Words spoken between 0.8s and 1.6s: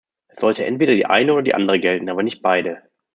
die eine oder die